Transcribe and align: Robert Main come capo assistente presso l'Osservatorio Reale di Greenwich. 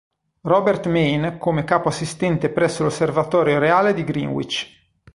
Robert 0.41 0.87
Main 0.87 1.37
come 1.37 1.63
capo 1.63 1.89
assistente 1.89 2.49
presso 2.49 2.81
l'Osservatorio 2.81 3.59
Reale 3.59 3.93
di 3.93 4.03
Greenwich. 4.03 4.65